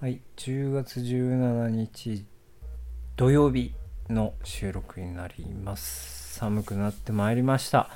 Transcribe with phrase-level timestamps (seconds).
[0.00, 2.24] はい、10月17日
[3.16, 3.74] 土曜日
[4.08, 6.38] の収録になります。
[6.38, 7.90] 寒くなってまいりました。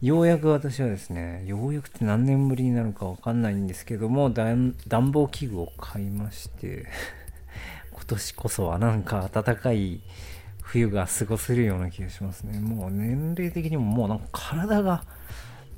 [0.00, 4.72] ようやく私はですね、ようやくって何年ぶりになるかわかんないんですけども、暖
[5.12, 6.86] 房器具を買いまして、
[7.92, 10.00] 今年こそはなんか暖かい
[10.62, 12.60] 冬が過ごせるような気がしますね。
[12.60, 15.04] もう年齢的にももうなんか体が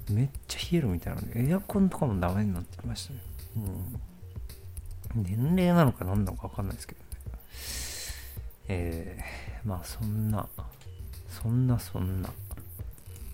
[0.09, 3.21] めっちゃ冷えるみたいなので、エアコンとかもダメになってきましたね。
[3.57, 3.59] う
[3.97, 4.08] ん
[5.15, 7.07] 年齢なのか何なのか分かんないですけどね。
[8.69, 10.49] えー、まあそんな、
[11.29, 12.31] そんなそんな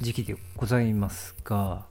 [0.00, 1.86] 時期でございますが、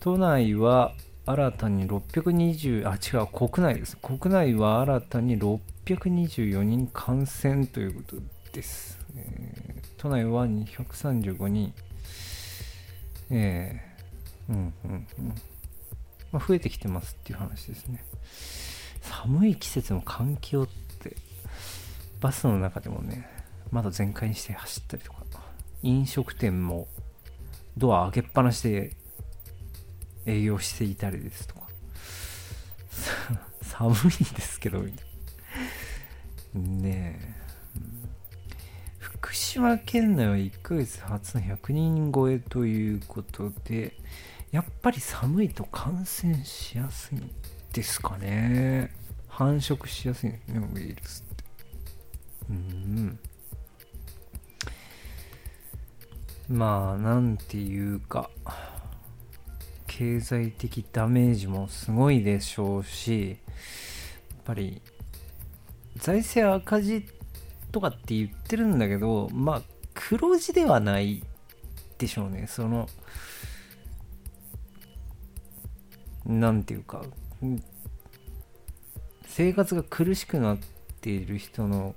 [0.00, 0.92] 都内は
[1.26, 3.96] 新たに620、あ、違う、国内です。
[3.96, 8.16] 国内は新たに624人感染ということ
[8.52, 8.98] です。
[9.16, 9.60] えー
[10.00, 11.74] 都内は235人。
[13.30, 15.34] えー、うんうんうん。
[16.32, 18.04] まあ、増えてきてますっていう話ですね。
[19.00, 21.16] 寒い季節の換気をって、
[22.20, 23.28] バスの中でもね、
[23.70, 25.20] 窓全開にして走ったりとか、
[25.82, 26.88] 飲食店も
[27.76, 28.92] ドア開けっぱなしで
[30.26, 31.62] 営業していたりですとか、
[33.62, 34.82] 寒いんですけど、
[36.54, 37.34] ねえ。
[38.98, 43.96] 福島県内は1ヶ月初の100人超えということで、
[44.52, 47.30] やっぱり寒いと感染しやすいん
[47.72, 48.92] ですかね。
[49.28, 51.44] 繁殖しやすいんですね、ウイルスって。
[52.50, 53.18] うん。
[56.48, 58.28] まあ、なんていうか、
[59.86, 63.38] 経済的ダメージもすごいでしょうし、やっ
[64.44, 64.82] ぱり、
[65.96, 67.06] 財政赤字
[67.70, 69.62] とかって言ってるんだけど、まあ、
[69.94, 71.22] 黒字ではない
[71.98, 72.46] でしょうね。
[72.48, 72.88] その、
[76.26, 77.02] なんていうか、
[79.26, 80.58] 生活が苦しくなっ
[81.00, 81.94] ている人の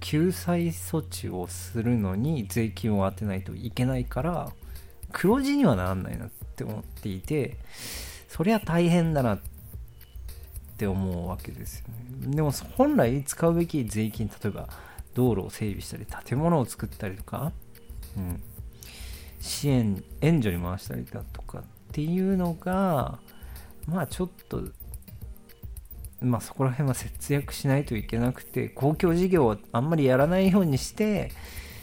[0.00, 4.52] 救済措置をするのに税金を当てないといけないから、
[5.12, 7.58] 黒字にはならないなって思っていて、
[8.28, 9.40] そりゃ大変だなっ
[10.76, 12.34] て思うわけですよね。
[12.36, 14.68] でも本来使うべき税金、例えば
[15.14, 17.52] 道路を整備したり、建物を作ったりとか、
[18.16, 18.42] うん、
[19.40, 23.18] 支援、援助に回したりだとかっていうのが、
[23.90, 24.62] まあちょっと、
[26.20, 31.30] まあそこら辺は節約しないといけなくて、公共事業をあんまりやらないようにして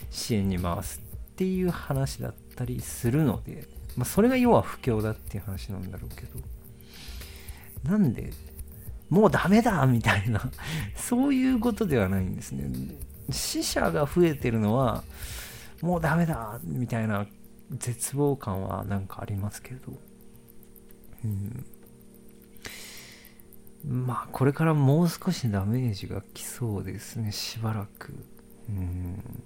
[0.10, 1.02] 支援に回す
[1.32, 6.40] っていう話だったりするので、まあそれが要は不況だっていう話なんだろうけど、
[7.84, 8.32] なんで、
[9.10, 10.52] もうダメだみたいな、
[10.96, 12.70] そういうことではないんですね。
[13.30, 15.04] 死者が増えてるのは、
[15.82, 17.28] もうダメだみたいな
[17.72, 19.94] 絶望感はなんかありますけど、
[21.24, 21.66] うん、
[23.86, 28.14] まあこれからもう少しダメージが来そうですねしばらく。
[28.70, 29.44] うん。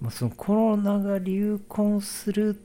[0.00, 2.60] まあそのコロナが流行する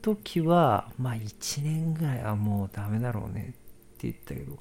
[0.00, 3.54] 時はまあ1年ぐらいはもうダメだろうね
[3.94, 4.58] って言ったけど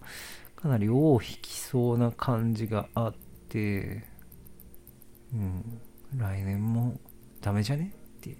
[0.55, 3.13] かなり尾を引きそうな感じがあっ
[3.49, 4.03] て
[5.33, 5.81] うん。
[6.17, 6.99] 来年も
[7.39, 8.37] ダメじゃねって。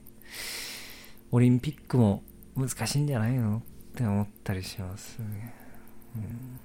[1.31, 2.23] オリンピックも
[2.55, 3.61] 難しいんじゃないのっ
[3.95, 5.53] て思ったりしますね。
[6.15, 6.59] うん。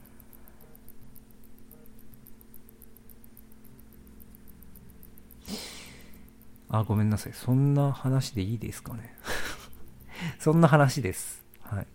[6.68, 7.32] あ、ごめんなさい。
[7.32, 9.16] そんな話でいいですかね。
[10.38, 11.44] そんな話です。
[11.60, 11.86] はい。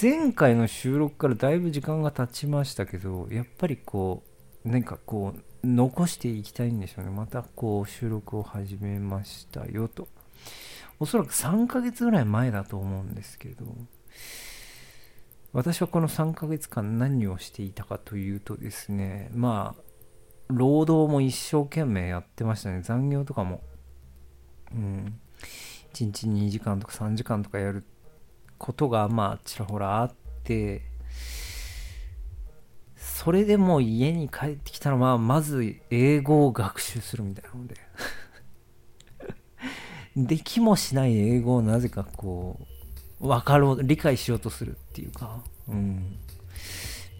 [0.00, 4.22] 前回の収録からだいぶ時間が経ちましたけど、やっぱりこ
[4.64, 7.10] う、なんかこう、残していきたいんでしょうね。
[7.10, 10.08] またこう、収録を始めましたよと。
[11.00, 13.66] おそらく3ヶ月ぐらい前だと思うんですけど、
[15.52, 19.82] 私はこの3ヶ月間何をしていたかというとですね、まあ、
[20.48, 22.82] 労働も一生懸命やってましたね。
[22.82, 23.62] 残業とかも。
[24.72, 25.20] うん。
[25.94, 27.84] 1日2時間とか3時間とかやる
[28.58, 30.82] ことが、まあ、ちらほらあって、
[32.96, 37.76] それでも家に帰ってきたら、まあ、まず英語を学習するみたいなので。
[40.16, 42.60] できもしない英語をなぜかこ
[43.20, 46.18] う、分かろう、理解しようとするっていうか、うん。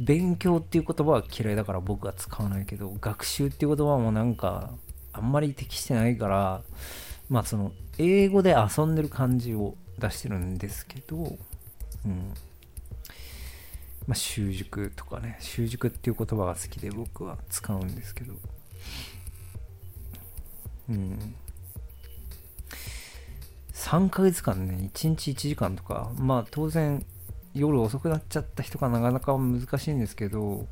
[0.00, 4.72] 勉強っていう言葉は嫌いだから僕は使わないけど、学習っていう言葉もなんか、
[5.12, 6.62] あんまり適してないから、
[7.28, 11.16] まあその、英語で遊んでる感じを出してるんですけど、
[12.04, 12.34] うん。
[14.06, 18.34] まあ習熟とかね、習熟っていう言葉が好きで僕は使うんですけど、
[20.90, 21.34] うん。
[23.72, 27.06] 3ヶ月間ね、1日1時間とか、まあ当然、
[27.54, 30.66] 夜遅くなっちゃった人がなかなか難しいんですけど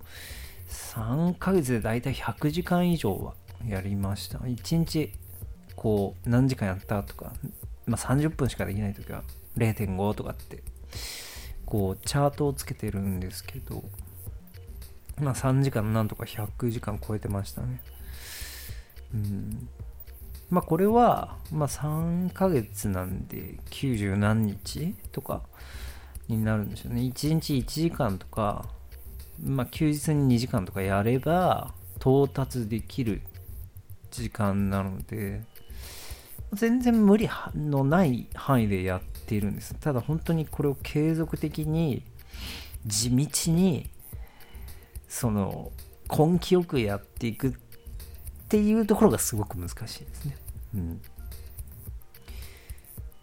[0.69, 3.35] 3ヶ月でだいたい100時間以上は
[3.67, 4.39] やりました。
[4.39, 5.13] 1日
[5.77, 7.33] こう何時間やったとか、
[7.87, 9.23] まあ、30分しかできない時は
[9.57, 10.63] 0.5とかって
[11.65, 13.83] こうチャートをつけてるんですけど
[15.21, 17.81] まあ3時間なんとか100時間超えてましたね。
[19.15, 19.69] うん。
[20.51, 25.43] まあこれは、まあ3ヶ月なんで90何日とか
[26.29, 27.03] になるんですよね。
[27.03, 28.67] 1日1時間とか、
[29.43, 33.23] まあ休日に2時間とかやれば到達できる
[34.11, 35.43] 時間なので、
[36.53, 39.75] 全然無理のない範囲でやっているんです。
[39.75, 42.03] ただ本当にこれを継続的に
[42.87, 43.89] 地道に
[45.09, 45.73] その
[46.11, 47.53] 根気よくやっていくっ
[48.49, 50.37] ていうところがすごく難しいですね。
[50.75, 51.01] うん。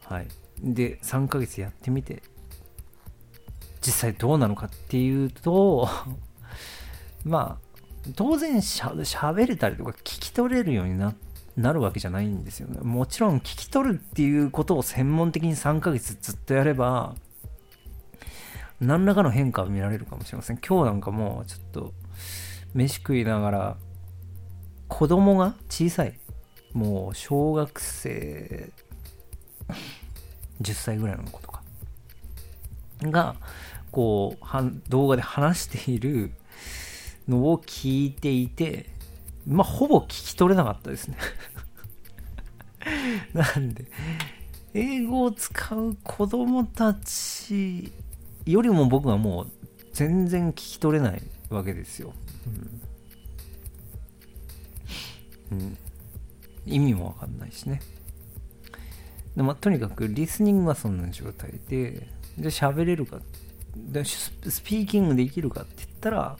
[0.06, 0.28] はい。
[0.62, 2.24] で、3ヶ月やってみて、
[3.82, 5.88] 実際どうなのかっていうと
[7.26, 11.14] まあ、当然しゃ喋れたりとか聞き取れるようにな
[11.58, 12.80] なるわけじゃないんですよね。
[12.82, 17.16] もちろん聞き取るっていうことを専門的に3ヶ月ずっとやれば、
[18.80, 20.58] 何らかの変化を見られるかもしれません。
[20.58, 21.94] 今日なんかもうちょっと
[22.74, 23.78] 飯食いながら
[24.88, 26.20] 子供が小さい
[26.74, 28.70] もう小学生
[30.62, 31.49] 10歳ぐらいの子と
[33.02, 33.36] が
[33.92, 36.32] こうは動画で話している
[37.28, 38.88] のを聞いていて
[39.48, 41.18] まあほぼ聞き取れなかったですね
[43.34, 43.86] なんで
[44.74, 47.92] 英語を使う子供たち
[48.46, 49.52] よりも僕はもう
[49.94, 52.14] 全然聞き取れないわけですよ。
[55.52, 55.78] うん、うん
[56.66, 57.82] 意味もわかんないしね。
[59.36, 62.08] でまあ、とにかくリスニングはそんな状態で、
[62.38, 63.20] で、喋れるか、
[63.76, 64.32] でス
[64.64, 66.38] ピーキングできるかって言ったら、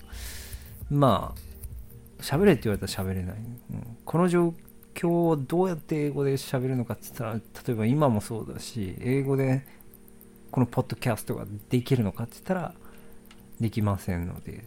[0.90, 3.36] まあ、喋れって言われたら喋れない。
[3.36, 4.54] うん、この状
[4.94, 9.66] 況をどうやって英語で喋るのかって言ったら、例えば今もそうだし、英語で
[10.52, 12.74] このポッドキャストができるのかって言ったら、
[13.60, 14.64] できませんので、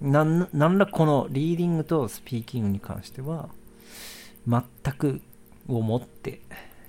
[0.00, 3.48] なんなんらこのリーディングとスピーキングに関しては、
[4.46, 4.62] 全
[4.94, 5.20] く
[5.66, 6.40] をもって、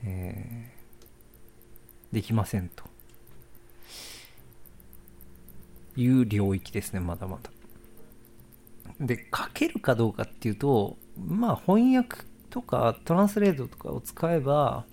[0.04, 2.89] えー、できませんと。
[6.00, 7.52] いう領域ですね、まだまだ。
[9.00, 14.86] で、書けるかどうかっていうと、まあ翻訳とかトランスレートとかを使えば、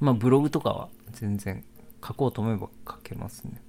[0.00, 1.64] まあブログとかは全然
[2.06, 3.60] 書こうと思えば書けますね。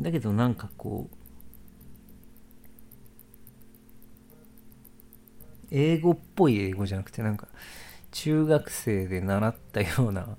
[0.00, 1.16] だけどなんかこう、
[5.70, 7.48] 英語っぽい英語じゃなくてなんか
[8.10, 10.36] 中学生で習ったような、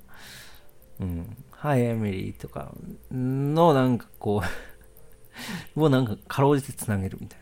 [0.99, 2.73] うん、はい、エミリーとか
[3.11, 4.41] のなんかこ
[5.75, 7.39] う をなんかかろうじてつなげるみたい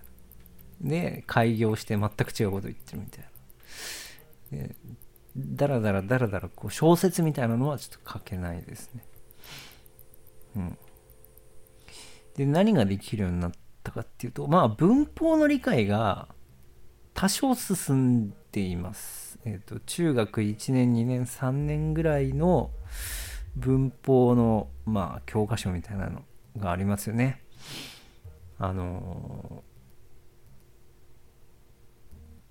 [0.82, 0.90] な。
[0.90, 3.26] で、開業して全く違うこと言ってるみたい
[4.52, 4.58] な。
[4.58, 4.76] で、
[5.38, 9.04] だらだらだらだらこう小説みたいなのはちょっと書けないですね。
[10.56, 10.78] うん。
[12.36, 13.52] で、何ができるようになっ
[13.84, 16.30] たかっていうと、まあ文法の理解が
[17.14, 17.96] 多少進
[18.26, 19.40] んでいます。
[19.46, 22.72] えっ、ー、と、中学1年、2年、3年ぐらいの
[23.56, 26.24] 文法の、まあ、教科書みたいなの
[26.58, 27.42] がありますよね。
[28.58, 29.64] あの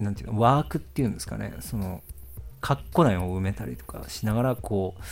[0.01, 2.03] ー、なんていうの、ワークっていうんですかね、その、
[2.61, 5.03] カッコ内を埋めたりとかしながら、こう、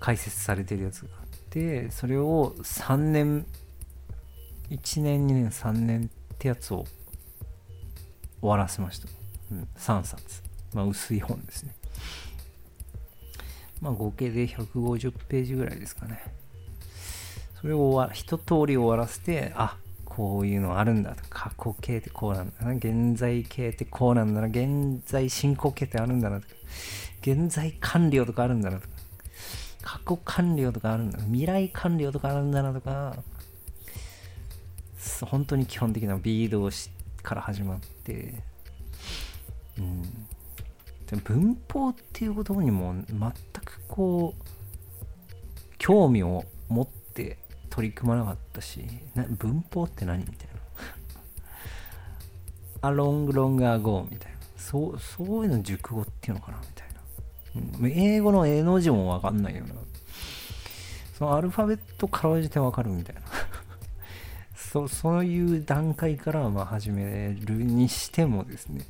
[0.00, 3.46] 解説されてるやつがあって、それを3年、
[4.70, 6.84] 1年、2年、3年ってやつを
[8.40, 9.08] 終わらせました。
[9.52, 10.42] うん、3冊。
[10.74, 11.74] まあ、薄い本ですね。
[13.80, 16.20] まあ、合計で150ページぐらいですかね。
[17.60, 21.22] それを一通り終わらせて、あこういうのあるんだと。
[21.30, 22.72] 過去形ってこうなんだな。
[22.72, 24.46] 現在形ってこうなんだな。
[24.48, 26.40] 現在進行形ってあるんだな。
[27.20, 28.80] 現在完了とかあるんだな。
[29.82, 31.24] 過去完了とかあるんだな。
[31.24, 33.16] 未来完了とかあるんだなとか。
[35.22, 36.68] 本当に基本的なビード
[37.22, 38.34] から始まって、
[39.78, 40.02] うん、
[41.08, 43.32] で文法っていうことにも全
[43.64, 44.42] くこう
[45.78, 47.38] 興味を持って
[47.70, 48.84] 取り組まなかったし
[49.38, 50.48] 文法って何みたい
[52.82, 52.88] な。
[52.90, 54.38] A long long ago みたいな。
[54.56, 56.88] そうそういうの熟語っていうのかなみたい
[57.72, 59.74] な、うん、英語の絵の字もわかんないよな。
[61.18, 63.22] そのアルファベットかろうじてわかるみたいな。
[64.54, 68.84] そそういう段階からまあ始めるにしてもですね。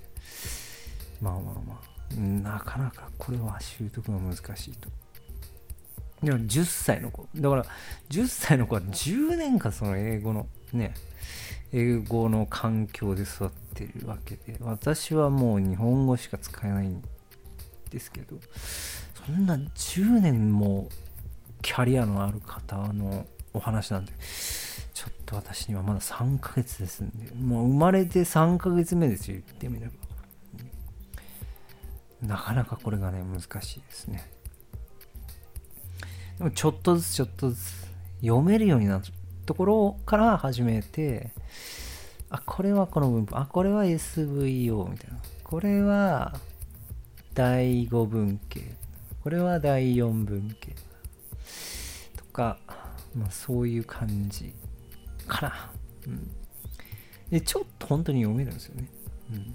[1.23, 1.88] まあまあまあ。
[2.17, 4.89] なかなかこれは習得が難しいと
[6.23, 7.29] でも10歳の子。
[7.37, 7.65] だから、
[8.11, 10.95] 10歳の子は10年間その英語のね、
[11.73, 17.03] 英語の環境で育ってるわけで、私はもう日本語しか使えないん
[17.91, 18.37] ですけど、
[19.27, 20.89] そんな10年も
[21.63, 24.13] キャリアのある方のお話なんで、
[24.95, 29.93] ちょっと私にはまだ3ヶ月ですんで、もう生まれて3ヶ月目ですよ、言ってみれば。
[32.23, 34.29] なかなかこれがね、難しいですね。
[36.39, 37.87] でもちょっとずつちょっとずつ
[38.21, 39.05] 読めるようになる
[39.47, 41.31] ところから始めて、
[42.31, 45.19] あ、これはこの文法、あ、これは SVO みたいな。
[45.43, 46.39] これは
[47.35, 48.75] 第5文系。
[49.23, 50.75] これは第4文系。
[52.17, 52.59] とか、
[53.15, 54.53] まあそういう感じ
[55.27, 55.71] かな。
[56.07, 56.31] うん。
[57.31, 58.89] で、ちょっと本当に読めるんですよね。
[59.33, 59.55] うん。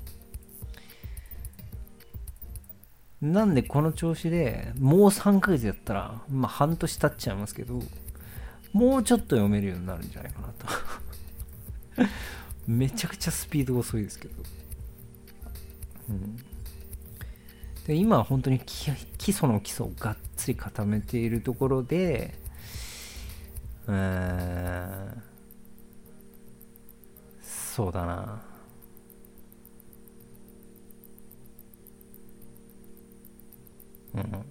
[3.23, 7.81] なんでこの調子でもう3ヶ月やったら、まあ半年経っちゃいますけど、
[8.73, 10.67] もうちょっと読めるようになるんじゃないかなと
[12.67, 14.43] めちゃくちゃスピード遅いですけど。
[16.09, 16.35] うん、
[17.87, 18.89] で今は本当に基
[19.29, 22.33] 礎の基礎をがっつり固めているところで、
[23.87, 25.23] うーん、
[27.41, 28.52] そうだな。
[34.15, 34.45] うん、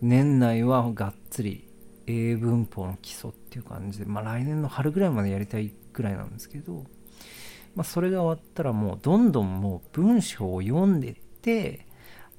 [0.00, 1.68] 年内はがっつり
[2.06, 6.84] 英文法の基礎っていう感じで、まあ来年の春ぐらいまでやりたいぐらいなんですけど、
[7.74, 11.86] まあそれが終わったらもうどんどんもう文章を読んでって、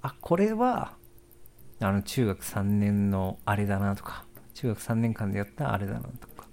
[0.02, 0.96] あ、これは、
[1.80, 6.48] あの中学3年のあれだなとか、中学3年間でやったあれだなとか、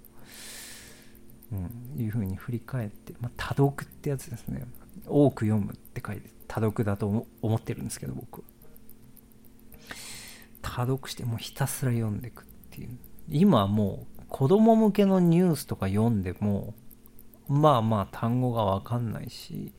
[1.51, 4.65] うん、いうふうに振り返って、まあ多読ってやつですね。
[5.07, 8.43] 多く読むって書いて、多読だと思ってるんですけど、僕は。
[10.69, 12.97] 多読してもうひたすら読んでいくっていう。
[13.27, 16.75] 今もう子供向けのニュースとか読んでも、
[17.47, 19.73] まあまあ単語がわかんないし、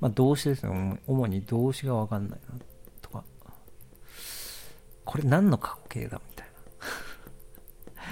[0.00, 1.00] まあ動詞ですね。
[1.06, 2.58] 主に動詞がわかんないな
[3.00, 3.24] とか。
[5.04, 6.52] これ何の過去形だみたいな。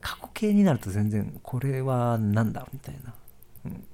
[0.00, 3.14] 過去形になると全然これは何だみたいな。
[3.64, 3.84] うん。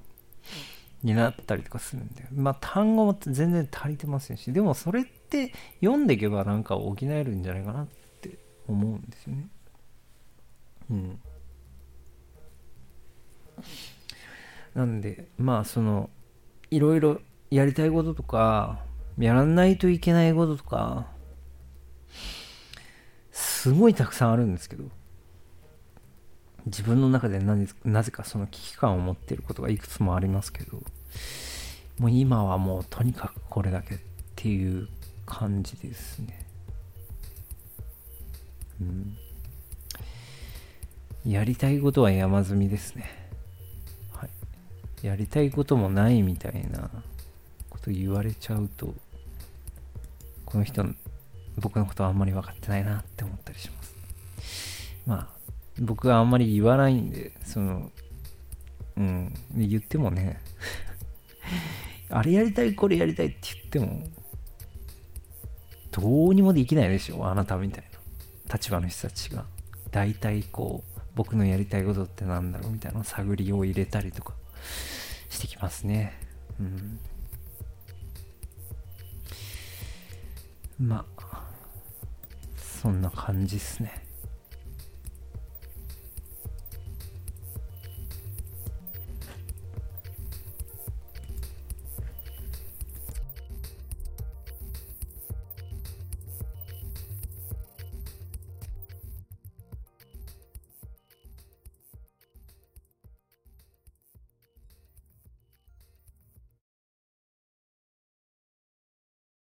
[1.03, 2.25] になったりとかするんで。
[2.31, 7.87] まあ単語も全然足りてませんし、でもそれって読んでいけばなんか補えるんじゃないかなっ
[8.21, 8.37] て
[8.67, 9.47] 思うんですよね。
[10.89, 11.19] うん。
[14.75, 16.09] なんで、まあその、
[16.71, 18.83] いろいろやりたいこととか、
[19.17, 21.07] やらないといけないこととか、
[23.31, 24.85] すごいたくさんあるんですけど、
[26.69, 30.81] 自分の中でななぜかその危機感を持っていることがいくつもありますけど、
[31.99, 33.97] もう今はもうとにかくこれだけっ
[34.35, 34.87] ていう
[35.25, 36.45] 感じですね。
[38.81, 39.17] うん。
[41.25, 43.09] やりたいことは山積みですね。
[44.13, 44.27] は
[45.03, 45.05] い。
[45.05, 46.89] やりたいこともないみたいな
[47.69, 48.93] こと言われちゃうと、
[50.45, 50.85] この人、
[51.57, 53.95] 僕のことはあんまり分かってないなって思ったりします。
[55.05, 55.38] まあ、
[55.81, 57.91] 僕はあんまり言わないんで、その、
[58.97, 60.39] うん、言ってもね
[62.09, 64.07] あれやりたい、これやりたいって言っても、
[65.91, 67.83] どうにもできないでしょ、あなたみたい
[68.47, 69.45] な立場の人たちが。
[69.91, 74.33] 大体こう、僕のやりたいことってなんだろうみたいな探りを入れたりとか
[75.29, 76.13] してきますね。
[76.59, 76.99] うん。
[80.79, 81.43] まあ、
[82.57, 84.08] そんな感じっすね。